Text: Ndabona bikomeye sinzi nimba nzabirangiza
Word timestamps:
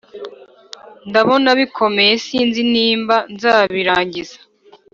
Ndabona 1.09 1.49
bikomeye 1.59 2.11
sinzi 2.25 2.61
nimba 2.73 3.17
nzabirangiza 3.33 4.37